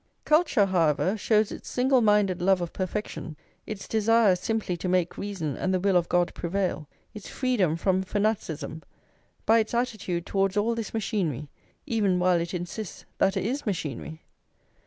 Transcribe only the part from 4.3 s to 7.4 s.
simply to make reason and the will of God prevail, its